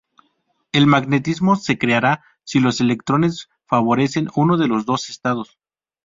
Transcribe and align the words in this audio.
El 0.71 0.87
magnetismo 0.87 1.55
se 1.57 1.77
creará 1.77 2.23
si 2.43 2.59
los 2.59 2.81
electrones 2.81 3.49
favorecen 3.67 4.29
uno 4.35 4.57
de 4.57 4.67
los 4.67 4.87
dos 4.87 5.11
estados. 5.11 5.59